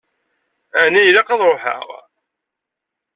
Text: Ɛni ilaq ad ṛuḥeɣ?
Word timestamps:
Ɛni 0.83 1.01
ilaq 1.09 1.29
ad 1.33 1.41
ṛuḥeɣ? 1.51 1.87